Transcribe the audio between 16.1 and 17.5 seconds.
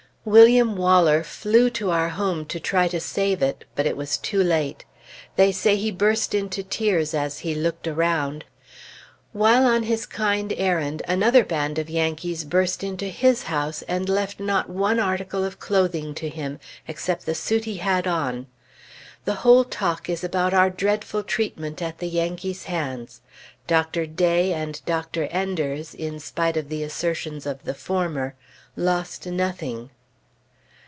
to him, except the